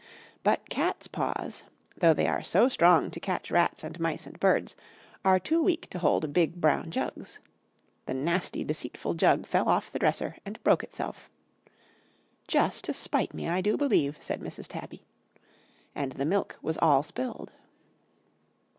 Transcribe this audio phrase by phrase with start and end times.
[0.41, 1.63] But cats' paws,
[1.95, 4.75] though they are so strong to catch rats and mice and birds,
[5.23, 7.37] are too weak to hold big brown jugs.
[8.07, 11.29] The nasty deceitful jug fell off the dresser and broke itself.
[12.47, 14.67] 'Just to spite me, I do believe,' said Mrs.
[14.67, 15.03] Tabby.
[15.93, 17.51] And the milk was all spilled.